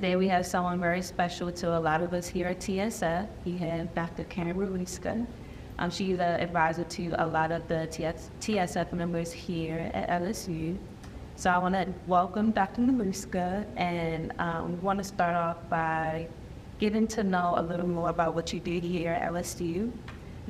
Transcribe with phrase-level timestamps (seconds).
[0.00, 3.28] today we have someone very special to a lot of us here at TSF.
[3.44, 4.24] We have Dr.
[4.24, 5.26] Karen Maruska.
[5.78, 10.78] Um, she's an advisor to a lot of the TS, TSF members here at LSU.
[11.36, 12.80] So I want to welcome Dr.
[12.80, 16.26] Maruska and um, we want to start off by
[16.78, 19.92] getting to know a little more about what you do here at LSU.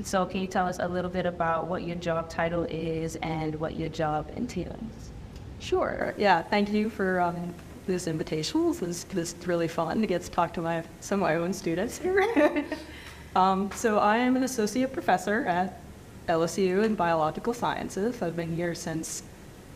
[0.04, 3.56] So can you tell us a little bit about what your job title is and
[3.56, 5.10] what your job entails?
[5.58, 6.14] Sure.
[6.16, 6.40] Yeah.
[6.40, 7.52] Thank you for um,
[7.90, 8.68] this invitation.
[8.68, 11.52] This is, this really fun to get to talk to my some of my own
[11.52, 12.64] students here.
[13.36, 15.80] um, so I am an associate professor at
[16.28, 18.22] LSU in biological sciences.
[18.22, 19.24] I've been here since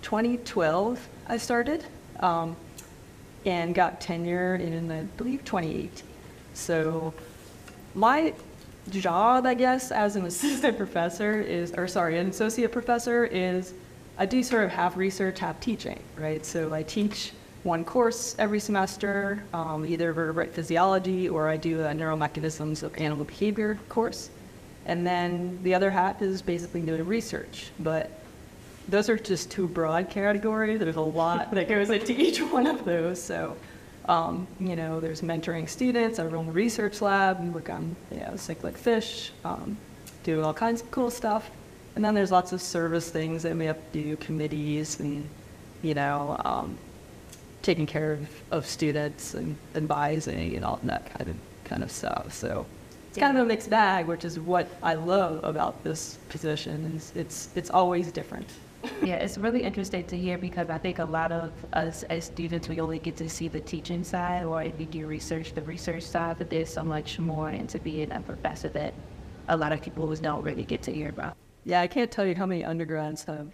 [0.03, 1.09] 2012.
[1.27, 1.85] I started
[2.21, 2.57] um,
[3.45, 5.91] and got tenure in I believe 2018.
[6.55, 7.13] So
[7.95, 8.33] my
[8.91, 13.75] job, I guess, as an assistant professor is, or sorry, an associate professor is
[14.17, 16.47] I do sort of half research, half teaching, right?
[16.47, 17.33] So I teach
[17.65, 23.25] one course every semester, um, either vertebrate physiology or I do a neuromechanisms of animal
[23.25, 24.31] behavior course.
[24.87, 27.71] And then the other half is basically doing research.
[27.81, 28.11] But
[28.87, 30.79] those are just two broad categories.
[30.79, 33.21] There's a lot that goes into each one of those.
[33.23, 33.57] So,
[34.07, 36.19] um, you know, there's mentoring students.
[36.19, 39.79] I run the research lab and work on, you know, cichlid fish, um,
[40.23, 41.51] do all kinds of cool stuff.
[41.97, 45.27] And then there's lots of service things that we have to do, committees and,
[45.81, 46.77] you know, um,
[47.65, 52.33] taking care of, of students and advising and all that kind of kind of stuff.
[52.33, 52.67] So
[53.09, 56.93] it's kind of a mixed bag, which is what I love about this position.
[56.95, 58.49] Is it's it's always different.
[59.03, 62.69] yeah, it's really interesting to hear because I think a lot of us as students,
[62.69, 66.03] we only get to see the teaching side, or if you do research, the research
[66.03, 68.93] side, but there's so much more into being a professor that
[69.49, 71.35] a lot of people don't really get to hear about.
[71.65, 73.49] Yeah, I can't tell you how many undergrads have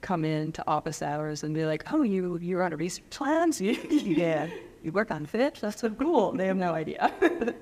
[0.00, 3.60] come in to office hours and be like, "Oh, you you're on a research plans?
[3.60, 4.48] yeah,
[4.82, 5.60] you work on fish?
[5.60, 7.12] That's so cool." They have no idea.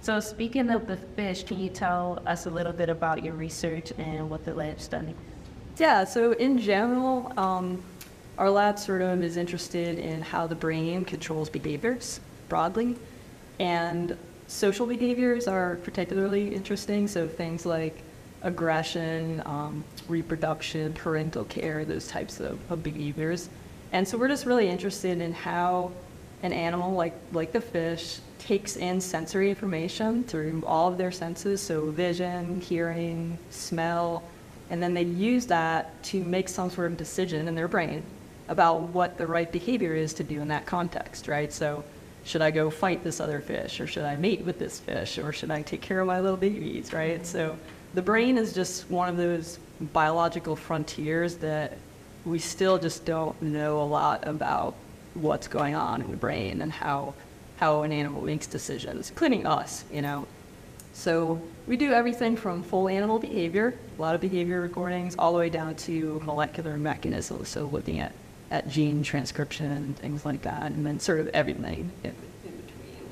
[0.00, 3.92] so, speaking of the fish, can you tell us a little bit about your research
[3.98, 5.16] and what the lab's studying?
[5.76, 6.04] Yeah.
[6.04, 7.82] So, in general, um,
[8.38, 12.96] our lab sort of is interested in how the brain controls behaviors broadly,
[13.58, 14.16] and
[14.46, 17.06] social behaviors are particularly interesting.
[17.08, 18.02] So, things like
[18.42, 23.48] aggression, um, reproduction, parental care, those types of, of, behaviors.
[23.92, 25.92] And so we're just really interested in how
[26.42, 31.60] an animal like, like the fish takes in sensory information through all of their senses,
[31.60, 34.22] so vision, hearing, smell,
[34.70, 38.02] and then they use that to make some sort of decision in their brain
[38.48, 41.52] about what the right behavior is to do in that context, right?
[41.52, 41.84] So
[42.24, 45.32] should I go fight this other fish or should I mate with this fish or
[45.32, 47.24] should I take care of my little babies, right?
[47.26, 47.56] So
[47.94, 51.76] the brain is just one of those biological frontiers that
[52.24, 54.74] we still just don't know a lot about
[55.14, 57.14] what's going on in the brain and how
[57.56, 60.26] how an animal makes decisions, including us, you know.
[60.94, 65.38] So we do everything from full animal behavior, a lot of behavior recordings, all the
[65.38, 68.12] way down to molecular mechanisms, so looking at,
[68.50, 71.92] at gene transcription and things like that, and then sort of everything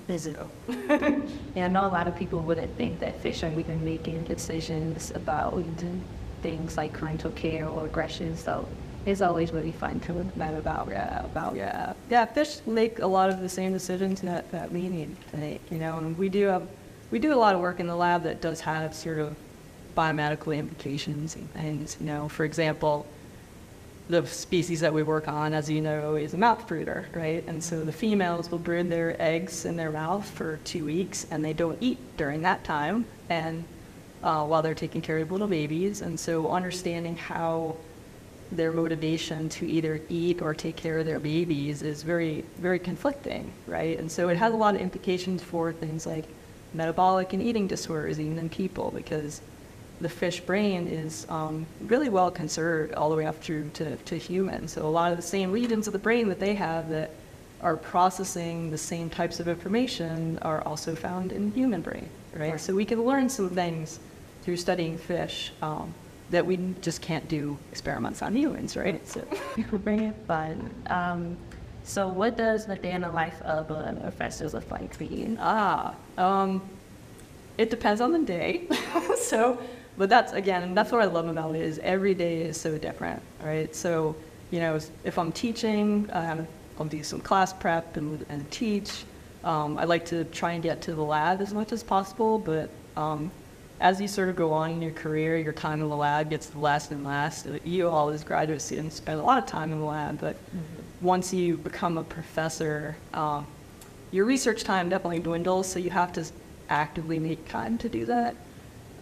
[0.06, 0.50] physical.
[0.68, 5.10] yeah, I know a lot of people wouldn't think that fish are even making decisions
[5.10, 5.52] about
[6.42, 8.36] things like parental care or aggression.
[8.36, 8.66] So
[9.06, 12.26] it's always really fun to learn about yeah, about yeah, yeah.
[12.26, 15.60] Fish make a lot of the same decisions that that we need to make.
[15.70, 16.66] You know, and we do have
[17.10, 19.36] we do a lot of work in the lab that does have sort of
[19.96, 21.96] biomedical implications and things.
[22.00, 23.06] You know, for example
[24.08, 27.44] the species that we work on, as you know, is a mouth brooder, right?
[27.46, 31.44] And so the females will brood their eggs in their mouth for two weeks, and
[31.44, 33.64] they don't eat during that time, and
[34.22, 36.00] uh, while they're taking care of little babies.
[36.00, 37.76] And so understanding how
[38.50, 43.52] their motivation to either eat or take care of their babies is very, very conflicting,
[43.66, 43.98] right?
[43.98, 46.24] And so it has a lot of implications for things like
[46.74, 49.40] metabolic and eating disorders, even in people, because
[50.00, 54.16] the fish brain is um, really well conserved all the way up through to, to
[54.16, 54.72] humans.
[54.72, 57.10] So a lot of the same regions of the brain that they have that
[57.60, 62.52] are processing the same types of information are also found in human brain, right?
[62.52, 62.60] right.
[62.60, 63.98] So we can learn some things
[64.48, 65.92] through studying fish um,
[66.30, 69.06] that we just can't do experiments on humans, right?
[69.06, 69.22] So
[69.84, 70.70] bring it fun.
[70.86, 71.36] Um,
[71.84, 75.36] so what does the day in the life of a professor look like for you?
[75.38, 76.62] Ah, um,
[77.58, 78.66] it depends on the day.
[79.18, 79.60] so
[79.98, 83.20] but that's again, that's what I love about it is every day is so different,
[83.42, 83.76] right?
[83.76, 84.16] So,
[84.50, 86.48] you know, if I'm teaching, um,
[86.80, 89.04] I'll do some class prep and, and teach.
[89.44, 92.70] Um, I like to try and get to the lab as much as possible, but
[92.96, 93.30] um,
[93.80, 96.54] as you sort of go on in your career, your time in the lab gets
[96.54, 97.46] less and less.
[97.64, 101.06] You all as graduate students spend a lot of time in the lab, but mm-hmm.
[101.06, 103.46] once you become a professor, um,
[104.10, 106.24] your research time definitely dwindles, so you have to
[106.68, 108.34] actively make time to do that.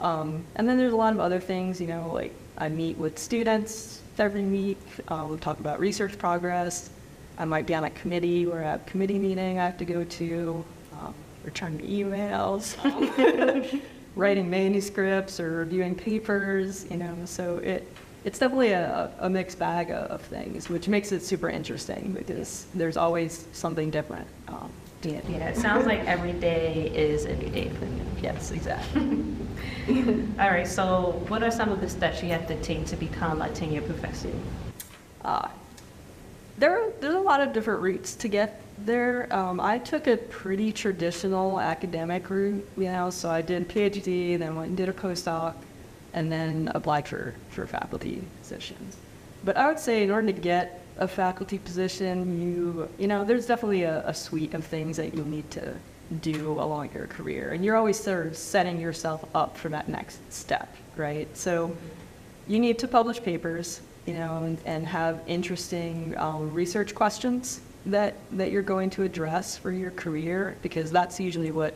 [0.01, 3.19] Um, and then there's a lot of other things, you know, like I meet with
[3.19, 4.79] students every week.
[5.09, 6.91] Uh, we'll talk about research progress.
[7.39, 10.65] I might be on a committee or a committee meeting I have to go to,
[10.93, 11.15] um,
[11.45, 12.77] return emails,
[14.17, 17.15] writing manuscripts or reviewing papers, you know.
[17.27, 17.87] So it,
[18.25, 22.67] it's definitely a, a mixed bag of, of things, which makes it super interesting because
[22.75, 24.27] there's always something different.
[24.49, 24.71] Um,
[25.03, 28.01] Yeah, yeah, it sounds like every day is every day for you.
[28.23, 29.23] yes, exactly.
[30.41, 33.43] All right, so what are some of the steps you have to take to become
[33.43, 34.33] a tenure professor?
[35.23, 35.49] Uh,
[36.59, 39.33] there, there's a lot of different routes to get there.
[39.35, 44.57] Um, I took a pretty traditional academic route, you know, so I did PhD, then
[44.57, 45.55] went and did a postdoc,
[46.13, 48.97] and then applied for, for faculty positions.
[49.45, 53.47] But I would say in order to get a faculty position, you, you know, there's
[53.47, 55.75] definitely a, a suite of things that you'll need to
[56.21, 57.51] do along your career.
[57.51, 61.29] And you're always sort of setting yourself up for that next step, right?
[61.37, 61.77] So
[62.49, 68.15] you need to publish papers, you know, and, and have interesting um, research questions that,
[68.33, 71.75] that you're going to address for your career, because that's usually what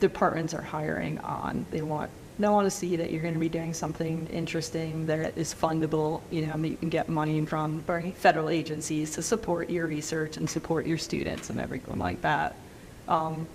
[0.00, 1.66] departments are hiring on.
[1.70, 5.38] They want they want to see that you're going to be doing something interesting that
[5.38, 6.20] is fundable.
[6.32, 7.80] You know, that you can get money from
[8.16, 12.56] federal agencies to support your research and support your students and everything like that.
[13.06, 13.46] Um,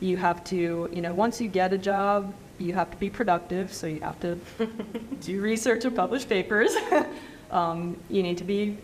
[0.00, 3.72] you have to, you know, once you get a job, you have to be productive.
[3.72, 4.38] So you have to
[5.22, 6.74] do research and publish papers.
[7.50, 8.76] um, you need to be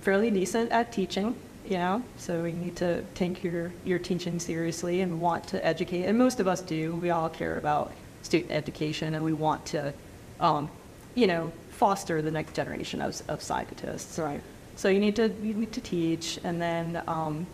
[0.00, 1.34] fairly decent at teaching,
[1.66, 6.04] you know, so we need to take your, your teaching seriously and want to educate.
[6.04, 6.96] And most of us do.
[6.96, 9.94] We all care about student education and we want to,
[10.40, 10.70] um,
[11.14, 14.18] you know, foster the next generation of, of scientists.
[14.18, 14.40] Right.
[14.76, 17.46] So you need to, you need to teach and then, um,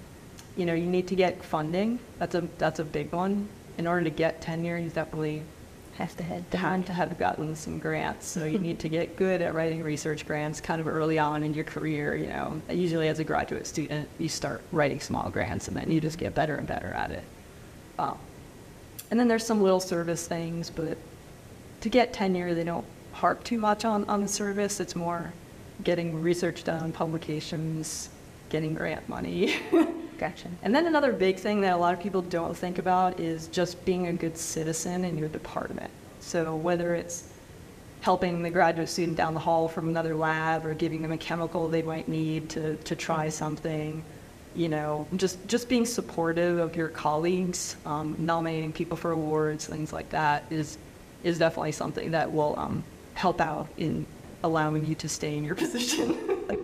[0.56, 1.98] you know, you need to get funding.
[2.18, 3.48] That's a, that's a big one.
[3.78, 5.42] In order to get tenure, you definitely
[6.00, 8.26] Have to head time to have gotten some grants.
[8.26, 11.52] So you need to get good at writing research grants kind of early on in
[11.52, 12.16] your career.
[12.16, 16.00] You know, usually as a graduate student, you start writing small grants and then you
[16.00, 17.24] just get better and better at it.
[17.98, 18.16] Um,
[19.10, 20.96] and then there's some little service things, but
[21.82, 24.80] to get tenure, they don't harp too much on, on the service.
[24.80, 25.34] It's more
[25.84, 28.08] getting research done, publications,
[28.48, 29.56] getting grant money.
[30.20, 30.48] Gotcha.
[30.62, 33.82] And then another big thing that a lot of people don't think about is just
[33.86, 35.90] being a good citizen in your department.
[36.20, 37.32] So whether it's
[38.02, 41.68] helping the graduate student down the hall from another lab or giving them a chemical
[41.68, 44.04] they might need to, to try something,
[44.54, 49.90] you know, just, just being supportive of your colleagues, um, nominating people for awards, things
[49.90, 50.76] like that is,
[51.24, 52.84] is definitely something that will um,
[53.14, 54.04] help out in
[54.44, 56.14] allowing you to stay in your position.
[56.46, 56.62] like.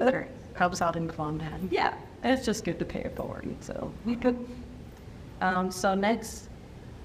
[0.57, 1.41] Helps out in long.
[1.71, 3.55] Yeah, it's just good to pay it forward.
[3.61, 4.39] So we could
[5.41, 6.49] Um, so next,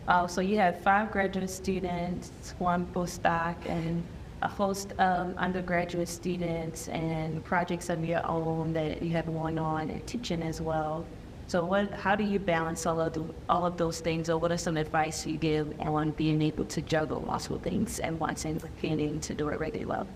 [0.08, 4.04] uh, so you have five graduate students, one postdoc, and
[4.42, 9.90] a host of undergraduate students and projects of your own that you have going on
[9.90, 11.06] and teaching as well.
[11.48, 14.52] So what, how do you balance all of the, all of those things, or what
[14.52, 18.62] are some advice you give on being able to juggle multiple things and once and
[18.62, 19.86] beginning to do it regularly?
[19.86, 20.08] Well?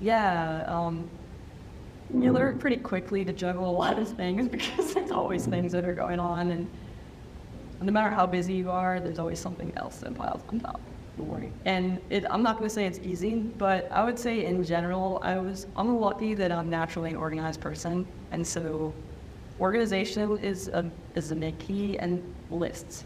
[0.00, 1.10] Yeah, um,
[2.12, 5.84] you learn pretty quickly to juggle a lot of things because there's always things that
[5.84, 6.68] are going on, and
[7.80, 10.80] no matter how busy you are, there's always something else that piles on top.
[11.64, 15.20] And it, I'm not going to say it's easy, but I would say in general,
[15.22, 18.92] I was I'm lucky that I'm naturally an organized person, and so
[19.60, 23.04] organization is a is a big key, and lists.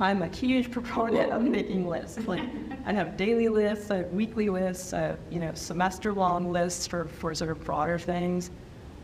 [0.00, 2.26] I'm a huge proponent of making lists.
[2.26, 2.42] Like,
[2.86, 7.04] I have daily lists, I have weekly lists, I have, you know, semester-long lists for,
[7.04, 8.50] for sort of broader things.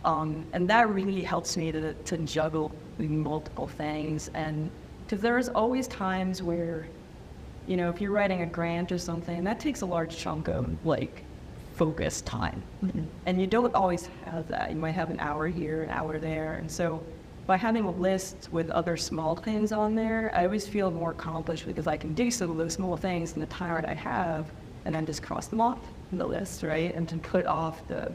[0.04, 4.28] Um, and that really helps me to, to juggle multiple things.
[4.34, 4.70] And
[5.04, 6.88] because there's always times where,
[7.66, 10.68] you know, if you're writing a grant or something, that takes a large chunk of,
[10.84, 11.24] like,
[11.74, 12.62] focused time.
[13.26, 14.70] And you don't always have that.
[14.70, 16.54] You might have an hour here, an hour there.
[16.54, 17.02] And so
[17.48, 21.64] by having a list with other small things on there, I always feel more accomplished
[21.64, 24.50] because I can do some of those small things in the time that I have
[24.84, 25.78] and then just cross them off
[26.12, 26.94] the list, right?
[26.94, 28.12] And to put off the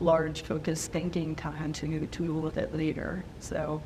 [0.00, 3.24] large focused thinking time to to with it later.
[3.38, 3.80] So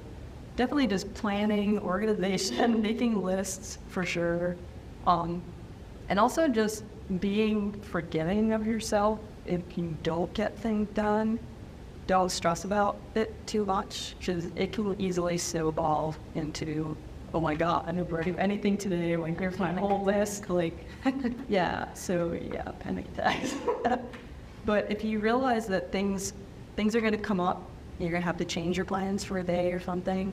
[0.56, 4.56] definitely just planning, organization, making lists for sure.
[5.06, 5.42] Um,
[6.08, 6.84] and also just
[7.20, 11.38] being forgiving of yourself if you don't get things done
[12.06, 16.96] don't stress about it too much because it can easily snowball into,
[17.34, 19.16] oh my god, I never do anything today.
[19.16, 20.50] Like here's my whole list.
[20.50, 20.86] Like,
[21.48, 21.92] yeah.
[21.94, 23.54] So yeah, panic attacks.
[24.66, 26.32] but if you realize that things
[26.76, 29.38] things are going to come up, you're going to have to change your plans for
[29.38, 30.32] a day or something.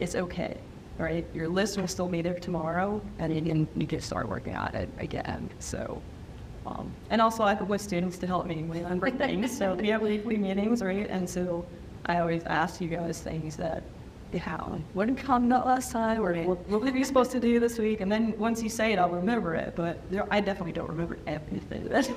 [0.00, 0.58] It's okay.
[0.98, 1.26] right?
[1.34, 4.74] Your list will still be there tomorrow, and you can you can start working on
[4.74, 5.50] it again.
[5.58, 6.02] So,
[6.68, 9.56] um, and also I have with students to help me remember things.
[9.56, 11.08] So we have weekly meetings, right?
[11.08, 11.64] And so
[12.06, 13.82] I always ask you guys things that.
[14.30, 14.58] Yeah,
[14.92, 17.78] what did come up last time, or what, what were you supposed to do this
[17.78, 18.02] week?
[18.02, 19.72] And then once you say it, I'll remember it.
[19.74, 22.10] But there, I definitely don't remember everything that's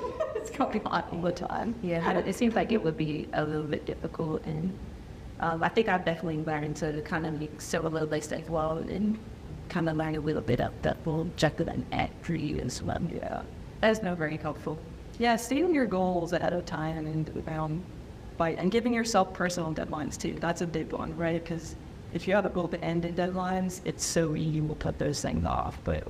[0.50, 1.74] going on all the time.
[1.82, 4.78] Yeah, it seems like it would be a little bit difficult, and
[5.40, 9.18] um, I think I've definitely learned to kind of make several lists as well, and
[9.70, 12.58] kind of learn a little bit of that will check it and add for you
[12.58, 13.00] as well.
[13.10, 13.40] Yeah.
[13.82, 14.78] That's not very helpful.
[15.18, 17.82] Yeah, stating your goals ahead of time and um,
[18.36, 20.36] by and giving yourself personal deadlines too.
[20.38, 21.42] That's a big one, right?
[21.42, 21.74] Because
[22.14, 25.20] if you have a goal to end in deadlines, it's so easy to put those
[25.20, 25.78] things off.
[25.82, 26.06] But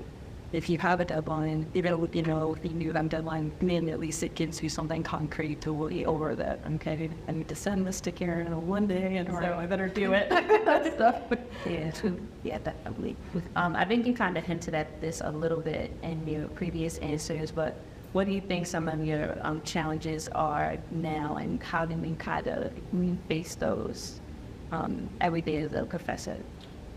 [0.52, 3.88] if you have a deadline, even if, you know, if you knew that deadline, then
[3.88, 6.61] at least it gives you something concrete to work over that.
[6.75, 9.88] Okay, I need to send this to Karen on one day, and so I better
[9.88, 10.28] do it.
[10.94, 11.23] Stuff.
[11.66, 11.90] Yeah,
[12.42, 13.16] yeah, definitely.
[13.56, 16.99] Um, I think you kind of hinted at this a little bit in your previous
[16.99, 17.76] answers, but
[18.12, 22.12] what do you think some of your um, challenges are now, and how do we
[22.16, 22.71] kind of
[23.26, 24.21] face those
[24.71, 26.37] um, every day as a professor?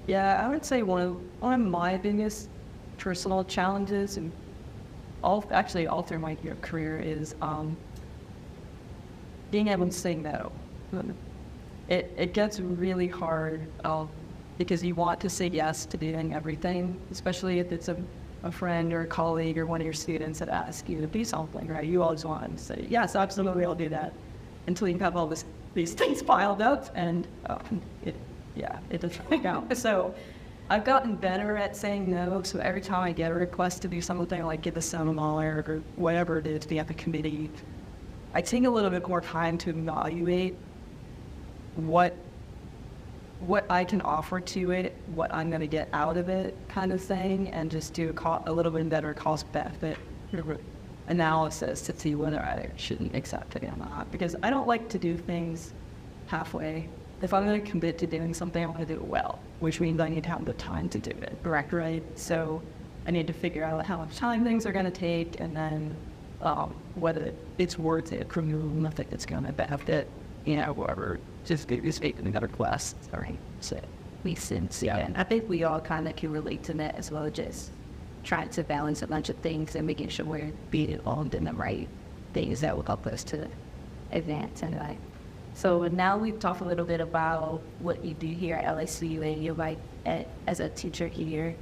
[0.08, 2.50] Yeah, I would say one of one of my biggest
[2.98, 4.32] personal challenges, and
[5.24, 7.76] all actually all through my career, is um,
[9.52, 10.52] being able to say no.
[11.88, 14.10] It it gets really hard um,
[14.58, 17.98] because you want to say yes to doing everything, especially if it's a
[18.46, 21.26] a friend or a colleague or one of your students that ask you to do
[21.26, 21.84] something, right?
[21.84, 24.14] You always want to say yes, absolutely, I'll do that,
[24.68, 28.16] until you have all this these things piled up, and um, it
[28.56, 29.76] yeah, it doesn't work out.
[29.76, 30.14] So
[30.68, 32.42] I've gotten better at saying no.
[32.42, 35.84] So every time I get a request to do something like give a seminar or
[35.96, 37.52] whatever it is, be at the committee,
[38.34, 40.56] I take a little bit more time to evaluate
[41.76, 42.16] what
[43.42, 46.92] what I can offer to it, what I'm going to get out of it, kind
[46.92, 49.98] of thing, and just do a, co- a little bit better cost benefit
[51.08, 54.10] analysis to see whether I shouldn't accept it or not.
[54.12, 55.74] Because I don't like to do things
[56.28, 56.90] halfway.
[57.22, 59.80] If I'm going to commit to doing something, I want to do it well, which
[59.80, 61.38] means I need to have the time to do it.
[61.44, 62.04] Correct, right?
[62.16, 62.62] So
[63.08, 65.96] I need to figure out how much time things are going to take, and then
[66.42, 70.10] um, whether it's worth it for me, nothing that's going to benefit,
[70.44, 72.96] you know, whoever just is making another class.
[73.12, 73.80] Sorry, so.
[74.24, 74.82] Makes sense.
[74.82, 75.08] Yeah.
[75.16, 77.30] I think we all kind of can relate to that as well.
[77.30, 77.70] Just
[78.24, 81.54] trying to balance a bunch of things and making sure we're being involved in the
[81.54, 81.88] right
[82.34, 83.48] things that will help us to
[84.12, 84.98] advance in life.
[85.56, 89.42] So now we've talked a little bit about what you do here at LSU and
[89.42, 91.56] your life at, as a teacher here.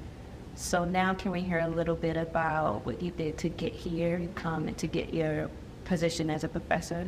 [0.56, 4.28] So now can we hear a little bit about what you did to get here
[4.46, 5.48] um, and to get your
[5.86, 7.08] position as a professor?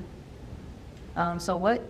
[1.15, 1.82] Um, so what,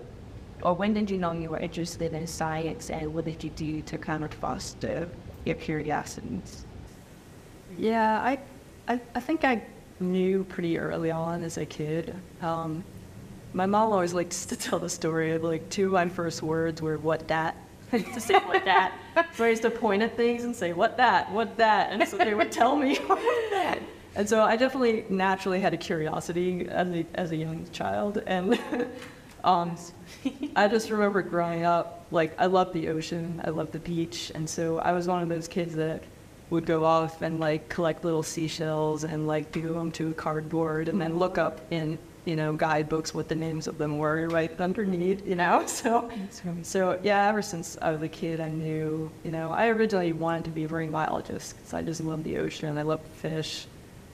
[0.63, 3.81] or when did you know you were interested in science and what did you do
[3.81, 5.09] to kind of foster
[5.43, 6.65] your curiosities?
[7.77, 8.39] Yeah, I,
[8.87, 9.61] I, I think I
[9.99, 12.15] knew pretty early on as a kid.
[12.41, 12.81] Um,
[13.55, 16.81] my mom always likes to tell the story of like two of my first words
[16.81, 17.55] were "what that."
[17.93, 18.93] I used to say "what that,"
[19.33, 22.17] so I used to point at things and say "what that," "what that," and so
[22.17, 23.79] they would tell me "what that."
[24.15, 28.59] And so I definitely naturally had a curiosity as a as a young child, and
[29.45, 29.77] um,
[30.55, 34.49] I just remember growing up, like I loved the ocean, I loved the beach, and
[34.49, 36.03] so I was one of those kids that
[36.49, 40.89] would go off and like collect little seashells and like do them to a cardboard
[40.89, 44.59] and then look up in you know guidebooks what the names of them were right
[44.59, 46.09] underneath you know so
[46.63, 50.43] so yeah ever since i was a kid i knew you know i originally wanted
[50.43, 53.67] to be a marine biologist because i just love the ocean i love fish.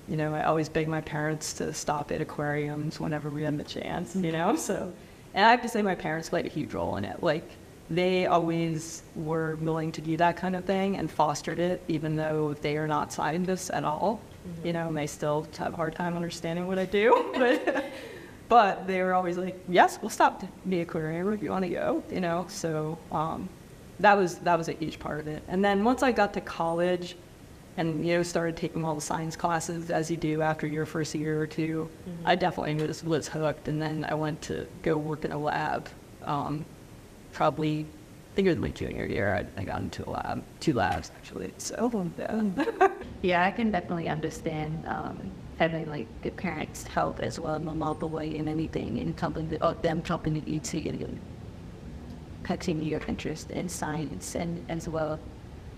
[0.08, 3.63] You know i always begged my parents to stop at aquariums whenever we had the
[3.63, 4.91] chance you know so
[5.34, 7.24] and i have to say my parents played a huge role in it.
[7.24, 7.50] Like
[7.91, 12.53] they always were willing to do that kind of thing and fostered it, even though
[12.62, 14.22] they are not scientists at all.
[14.64, 17.34] You know, and they still have a hard time understanding what I do.
[17.38, 17.86] But,
[18.50, 21.70] but they were always like, yes, we'll stop to the aquarium if you want to
[21.70, 22.46] go, you know.
[22.50, 23.48] So um,
[24.02, 25.42] that was that was a huge part of it.
[25.48, 27.16] And then once I got to college
[27.78, 31.16] and, you know, started taking all the science classes as you do after your first
[31.16, 31.90] year or 2
[32.26, 33.70] I definitely was, was hooked.
[33.70, 35.88] And then I went to go work in a lab.
[36.24, 36.66] Um,
[37.32, 37.86] probably,
[38.32, 41.12] I think it was my junior year, I, I got into a lab, two labs
[41.18, 41.54] actually.
[41.58, 42.90] So, yeah.
[43.22, 45.20] Yeah, I can definitely understand um,
[45.60, 49.58] having like the parents help as well, no matter the way in anything, and something
[49.62, 51.10] or them jumping to you to you know,
[52.44, 55.20] continue your interest in science and as well.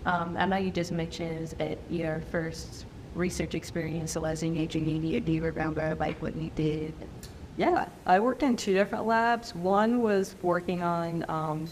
[0.06, 5.24] Um, I know you just mentioned at your first research experience was in engineering.
[5.24, 6.94] Do you remember like what you did?
[7.58, 9.56] Yeah, I worked in two different labs.
[9.56, 11.68] One was working on um,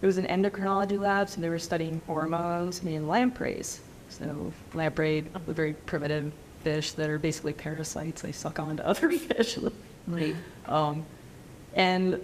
[0.00, 3.80] it was an endocrinology lab, so they were studying hormones in lampreys.
[4.08, 8.22] So lamprey, a very primitive fish that are basically parasites.
[8.22, 9.58] They suck onto other fish.
[10.06, 10.36] Right.
[10.66, 11.04] Um,
[11.74, 12.20] and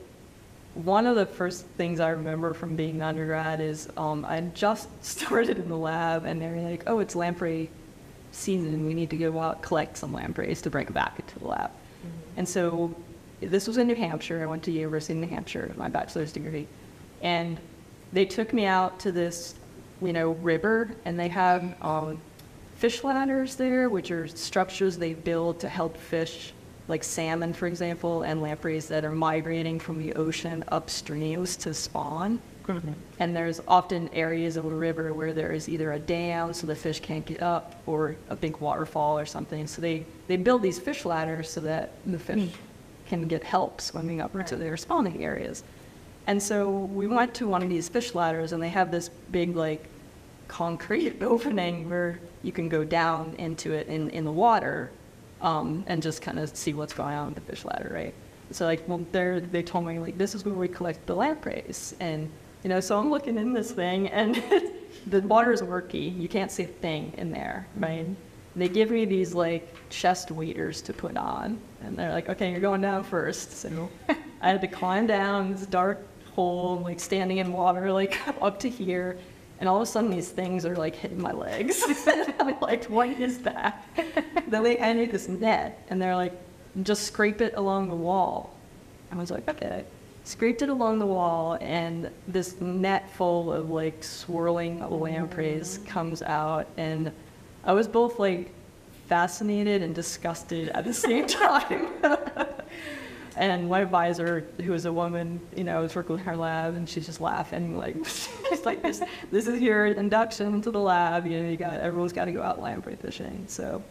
[0.75, 4.89] one of the first things I remember from being an undergrad is um, I just
[5.05, 7.71] started in the lab, and they're like, "Oh, it's lamprey
[8.33, 8.87] season.
[8.87, 11.71] We need to go out collect some lampreys to bring back into the lab."
[12.37, 12.95] And so
[13.41, 14.43] this was in New Hampshire.
[14.43, 16.67] I went to University of New Hampshire, my bachelor's degree,
[17.25, 17.59] and
[18.13, 19.57] they took me out to this,
[20.01, 22.21] you know, river, and they have um,
[22.77, 26.53] fish ladders there, which are structures they build to help fish,
[26.87, 32.41] like salmon, for example, and lampreys that are migrating from the ocean upstreams to spawn.
[33.19, 36.77] And there's often areas of a river where there is either a dam so the
[36.77, 39.67] fish can't get up or a big waterfall or something.
[39.67, 42.53] So they, they build these fish ladders so that the fish
[43.07, 45.63] can get help swimming up to their spawning areas.
[46.27, 49.57] And so we went to one of these fish ladders and they have this big
[49.57, 49.87] like
[50.49, 54.91] concrete opening where you can go down into it in, in the water
[55.41, 58.15] um, and just kind of see what's going on with the fish ladder, right?
[58.51, 61.95] So like, well, there they told me like this is where we collect the lampreys,
[62.01, 62.31] and
[62.63, 64.43] you know, so I'm looking in this thing, and
[65.07, 65.99] the water is murky.
[65.99, 68.07] You can't see a thing in there, right?
[68.57, 72.61] They give me these like chest waders to put on, and they're like, okay, you're
[72.61, 73.53] going down first.
[73.53, 73.91] So
[74.41, 78.69] I had to climb down this dark hole, like standing in water, like up to
[78.69, 79.19] here.
[79.61, 81.83] And all of a sudden, these things are like hitting my legs.
[82.41, 83.87] I'm like, what is that?
[84.49, 86.33] then they handed this net, and they're like,
[86.83, 88.53] just scrape it along the wall.
[89.13, 89.85] I was like, okay.
[90.25, 95.87] Scraped it along the wall, and this net full of like swirling lampreys mm.
[95.87, 97.13] comes out, and
[97.63, 98.51] I was both like
[99.07, 101.89] fascinated and disgusted at the same time.
[103.37, 106.89] And my advisor, who was a woman, you know, was working with her lab, and
[106.89, 111.27] she's just laughing, like, she's like, this, this is your induction to the lab.
[111.27, 113.45] You know, you got everyone's got to go out lamprey fishing.
[113.49, 113.83] So,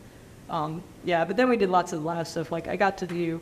[0.50, 1.26] um, yeah.
[1.26, 2.52] But then we did lots of lab stuff.
[2.52, 3.42] Like, I got to do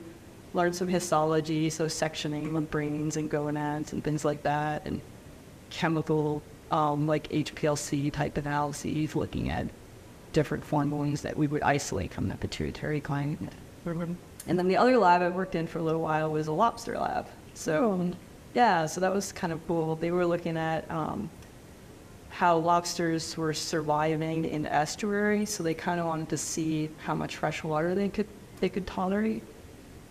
[0.53, 5.01] learn some histology, so sectioning brains and gonads and things like that, and
[5.69, 9.67] chemical, um, like HPLC type analyses, looking at
[10.33, 13.49] different hormones that we would isolate from the pituitary gland.
[14.47, 16.97] And then the other lab I worked in for a little while was a lobster
[16.97, 17.27] lab.
[17.53, 18.11] So,
[18.53, 19.95] yeah, so that was kind of cool.
[19.95, 21.29] They were looking at um,
[22.29, 27.35] how lobsters were surviving in estuaries, so they kind of wanted to see how much
[27.35, 28.27] fresh water they could
[28.59, 29.43] they could tolerate.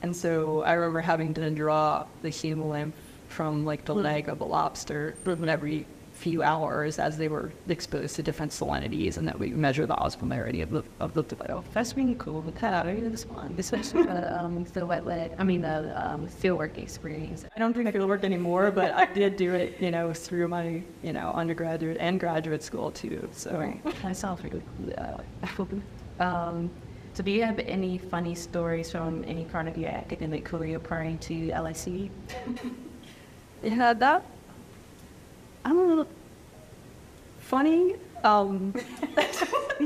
[0.02, 2.92] And so I remember having to draw the hemolymph
[3.28, 5.86] from like the leg of a lobster every
[6.20, 10.62] few hours as they were exposed to different salinities, and that we measure the osmolarity
[10.62, 11.64] of the of the tomato.
[11.72, 12.44] That's really cool.
[12.62, 13.54] Yeah, that's fun.
[13.58, 17.46] Especially the, um, the wet leg, I mean, the um, fieldwork experience.
[17.56, 20.48] I don't do I could work anymore, but I did do it, you know, through
[20.48, 23.28] my, you know, undergraduate and graduate school too.
[23.32, 23.50] So
[24.02, 24.62] That sounds really
[25.56, 25.68] cool.
[26.18, 26.70] Um,
[27.14, 31.16] so do you have any funny stories from any part of your academic career prior
[31.16, 32.10] to LSU?
[33.62, 34.24] yeah, that
[35.64, 36.06] I don't little
[37.50, 37.96] Funny.
[38.22, 38.72] Um,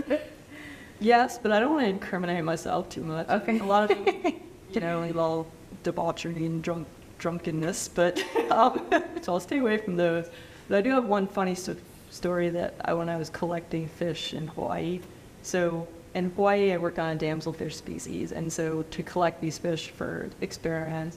[1.00, 3.26] yes, but I don't want to incriminate myself too much.
[3.28, 3.58] Okay.
[3.58, 3.96] A lot of,
[4.72, 5.46] you know, a little
[5.82, 6.86] debauchery and drunk
[7.18, 8.84] drunkenness, but um,
[9.22, 10.28] so I'll stay away from those.
[10.68, 11.76] But I do have one funny sto-
[12.10, 15.00] story that I when I was collecting fish in Hawaii.
[15.42, 19.88] So in Hawaii, I worked on a damselfish species, and so to collect these fish
[19.88, 21.16] for experiments,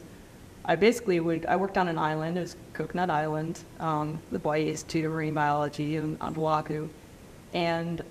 [0.69, 4.69] I basically would, I worked on an island, it was Coconut Island, um, the Hawaii
[4.69, 6.89] Institute of Marine Biology in, on Oahu.
[7.53, 8.01] And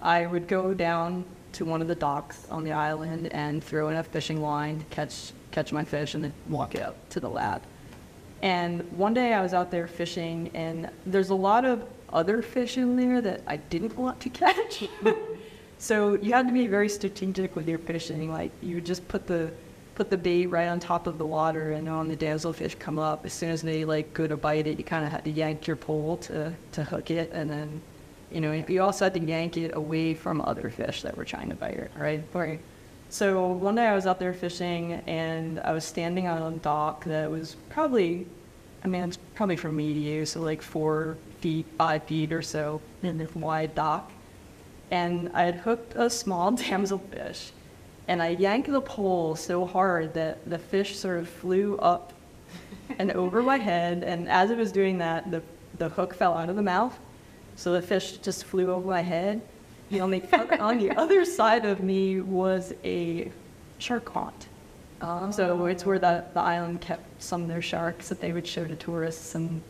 [0.00, 3.96] I would go down to one of the docks on the island and throw in
[3.96, 7.62] a fishing line to catch, catch my fish and then walk out to the lab.
[8.40, 12.78] And one day I was out there fishing, and there's a lot of other fish
[12.78, 14.84] in there that I didn't want to catch.
[15.78, 18.30] so you had to be very strategic with your fishing.
[18.30, 19.50] Like you would just put the
[20.00, 23.26] put the bait right on top of the water, and when the damselfish come up,
[23.26, 25.66] as soon as they like go to bite it, you kind of had to yank
[25.66, 27.82] your pole to to hook it, and then
[28.32, 31.50] you know you also had to yank it away from other fish that were trying
[31.50, 31.90] to bite it.
[31.98, 32.22] Right.
[32.32, 32.60] Right.
[33.10, 37.04] So one day I was out there fishing and I was standing on a dock
[37.04, 38.26] that was probably,
[38.82, 42.40] I mean, it's probably for me to use, so like four feet, five feet or
[42.40, 44.10] so in this wide dock.
[44.90, 47.50] And I had hooked a small damselfish
[48.08, 52.12] and I yanked the pole so hard that the fish sort of flew up
[52.98, 54.02] and over my head.
[54.02, 55.42] And as it was doing that, the,
[55.78, 56.98] the hook fell out of the mouth.
[57.56, 59.40] So the fish just flew over my head.
[59.90, 63.30] The only on the other side of me was a
[63.78, 64.46] shark haunt.
[65.00, 68.46] Um, so it's where the, the island kept some of their sharks that they would
[68.46, 69.34] show to tourists.
[69.34, 69.62] And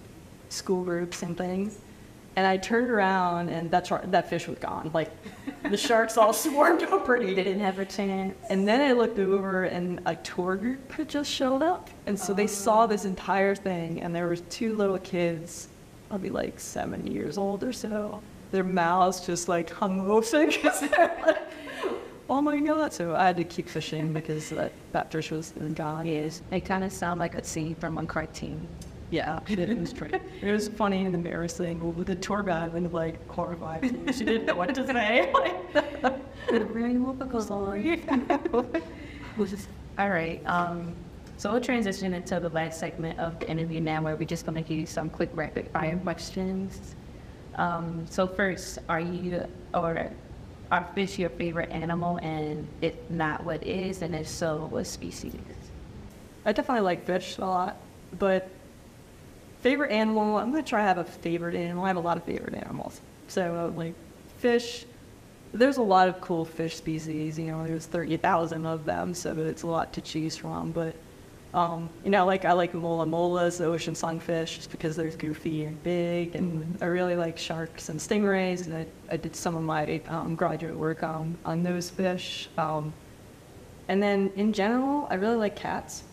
[0.51, 1.79] school groups and things.
[2.37, 4.91] And I turned around and that shark, that fish was gone.
[4.95, 5.11] Like
[5.69, 7.35] the sharks all swarmed over it.
[7.35, 8.37] They didn't have a chance.
[8.49, 11.91] And then I looked over and a tour group had just showed up.
[12.07, 12.47] And so they oh.
[12.47, 15.69] saw this entire thing and there was two little kids,
[16.09, 18.23] probably like seven years old or so.
[18.53, 21.39] Their mouths just like hung open 'cause they're like,
[22.29, 22.93] oh my god.
[22.93, 26.07] So I had to keep fishing because that, that fish was gone.
[26.07, 28.67] Yes, it kind of sounds like a scene from a cartoon.
[29.11, 30.15] Yeah, it was great.
[30.41, 33.83] It was funny and embarrassing with the tour guide and like horrified.
[34.15, 35.33] She didn't know what to say.
[36.49, 38.05] Very typical story.
[39.99, 40.41] All right.
[40.47, 40.95] Um,
[41.39, 44.63] so we'll transition into the last segment of the interview now, where we're just going
[44.63, 46.95] to give you some quick rapid fire questions.
[47.57, 49.45] Um, so first, are you
[49.75, 50.11] or
[50.71, 52.19] are fish your favorite animal?
[52.19, 54.03] And if not, what is?
[54.03, 55.35] And if so, what species?
[56.45, 57.77] I definitely like fish a lot,
[58.19, 58.49] but
[59.61, 61.85] favorite animal, I'm gonna try to have a favorite animal.
[61.85, 63.01] I have a lot of favorite animals.
[63.29, 63.95] So uh, like
[64.39, 64.87] fish,
[65.53, 69.63] there's a lot of cool fish species, you know, there's 30,000 of them, so it's
[69.63, 70.95] a lot to choose from, but
[71.53, 75.65] um, you know, like I like mola molas, the ocean sunfish, just because they're goofy
[75.65, 79.63] and big, and I really like sharks and stingrays, and I, I did some of
[79.63, 82.49] my um, graduate work on, on those fish.
[82.57, 82.93] Um,
[83.89, 86.05] and then in general, I really like cats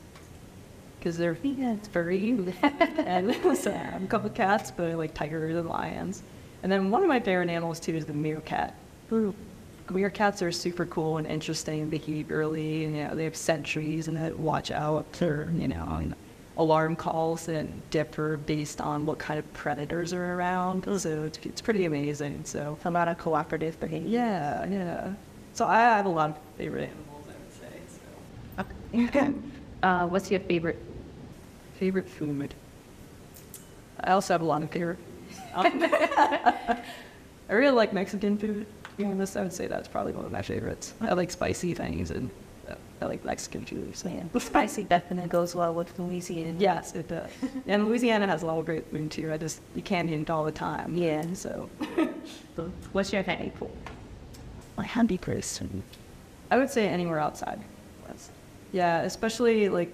[1.00, 2.32] because they're it's furry.
[2.64, 6.24] and so I have a couple of cats, but I like tigers and lions.
[6.64, 8.76] And then one of my favorite animals too is the meerkat.
[9.90, 12.86] Meerkats are super cool and interesting behaviorally.
[12.86, 16.12] And, you know, they have sentries and that watch out for you know
[16.58, 20.84] alarm calls that differ based on what kind of predators are around.
[21.00, 22.42] So it's, it's pretty amazing.
[22.46, 24.10] So A lot of cooperative behavior.
[24.10, 25.14] yeah, yeah.
[25.54, 27.26] So I have a lot of favorite animals.
[27.30, 29.08] I would say.
[29.08, 29.20] So.
[29.20, 29.34] Okay.
[29.84, 30.84] Uh, what's your favorite?
[31.78, 32.54] Favorite food.
[34.02, 34.98] I also have a lot of favorite.
[35.56, 36.82] I
[37.50, 38.66] really like Mexican food.
[39.00, 40.94] Honest, I would say that's probably one of my favorites.
[41.02, 42.32] I like spicy things and
[42.68, 43.96] uh, I like Mexican food.
[43.96, 44.10] So.
[44.10, 46.56] Yeah, spicy definitely goes well with Louisiana.
[46.58, 47.30] Yes, it does.
[47.68, 49.32] and Louisiana has a lot of great food too.
[49.32, 50.96] I just you can't eat all the time.
[50.96, 51.24] Yeah.
[51.34, 51.70] So
[52.56, 53.72] So what's your favorite pool?
[54.78, 55.84] my happy person.
[56.52, 57.60] I would say anywhere outside.
[58.74, 59.94] Yeah, especially like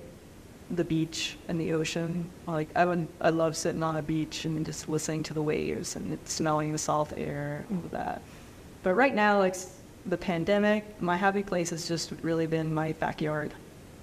[0.75, 2.29] the beach and the ocean.
[2.47, 5.95] Like I would, I love sitting on a beach and just listening to the waves
[5.95, 8.21] and smelling the salt air and all that.
[8.83, 9.55] But right now, like
[10.05, 13.53] the pandemic, my happy place has just really been my backyard.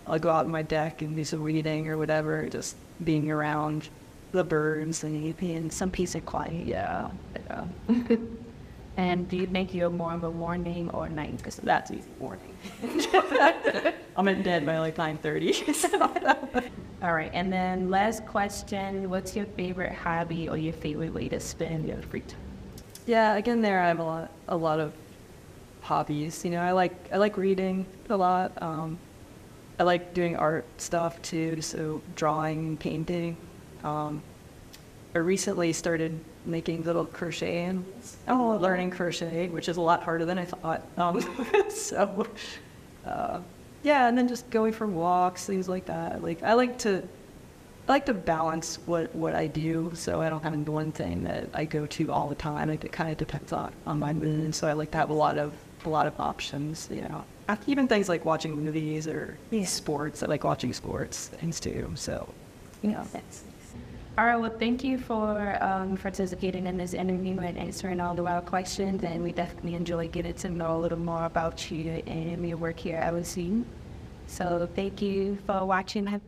[0.07, 3.89] I'll go out on my deck and do some reading or whatever, just being around
[4.33, 6.67] the birds and And some peace and quiet.
[6.67, 7.11] yeah,
[7.49, 7.65] yeah.
[8.97, 11.37] And do you think you're more of a morning or night?
[11.39, 12.57] Because That's easy morning.
[14.17, 16.71] I'm in bed by like 9.30.
[17.03, 17.31] All right.
[17.33, 22.03] And then last question: What's your favorite hobby or your favorite way to spend your
[22.03, 22.41] free time?
[23.07, 24.93] yeah, again, there I have a lot, a lot of
[25.81, 26.45] hobbies.
[26.45, 28.53] You know, I like I like reading a lot.
[28.63, 28.99] Um,
[29.79, 33.37] I like doing art stuff too, so drawing, painting.
[33.83, 34.23] Um,
[35.15, 38.17] I recently started making little crochet animals.
[38.29, 40.87] Oh, learning crochet, which is a lot harder than I thought.
[40.97, 41.21] Um,
[41.71, 42.27] so,
[43.05, 43.41] uh,
[43.83, 46.23] yeah, and then just going for walks, things like that.
[46.23, 47.03] Like I like to,
[47.89, 51.49] I like to balance what what I do, so I don't have one thing that
[51.55, 52.69] I go to all the time.
[52.69, 54.55] Like it kind of depends on on my mood.
[54.55, 55.53] So I like to have a lot of
[55.85, 56.89] a lot of options.
[56.93, 57.25] You know,
[57.67, 59.65] even things like watching movies or Yeah.
[59.65, 60.23] sports.
[60.23, 61.91] I like watching sports things too.
[61.97, 62.33] So,
[62.83, 63.05] you know.
[64.19, 64.37] All right.
[64.37, 69.03] Well, thank you for um, participating in this interview and answering all of our questions.
[69.03, 72.79] And we definitely enjoy getting to know a little more about you and your work
[72.81, 73.65] here at LSU.
[74.27, 76.21] So thank you for watching.